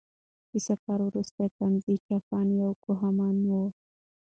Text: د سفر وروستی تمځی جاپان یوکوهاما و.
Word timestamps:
د 0.51 0.53
سفر 0.67 0.97
وروستی 1.03 1.47
تمځی 1.57 1.95
جاپان 2.07 2.47
یوکوهاما 2.63 3.29
و. 3.49 3.51